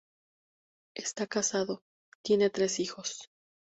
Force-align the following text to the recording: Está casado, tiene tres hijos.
Está 0.95 1.27
casado, 1.27 1.83
tiene 2.23 2.49
tres 2.49 2.79
hijos. 2.79 3.29